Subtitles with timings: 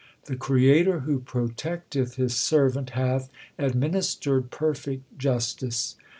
[0.25, 5.95] The Creator who protecteth His servant Hath administered perfect justice.